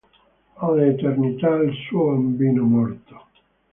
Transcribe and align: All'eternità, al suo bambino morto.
All'eternità, 0.55 1.53
al 1.53 1.71
suo 1.85 2.05
bambino 2.13 2.63
morto. 2.63 3.25